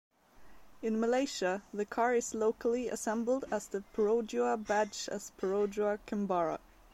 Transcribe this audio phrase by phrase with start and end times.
[0.81, 6.57] In Malaysia, the car is locally assembled as the Perodua badge as Perodua Kembara.